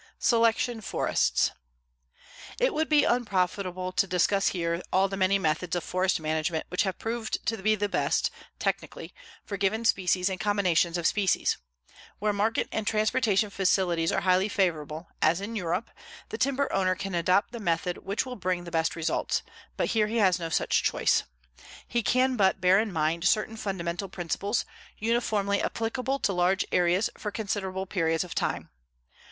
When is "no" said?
20.39-20.49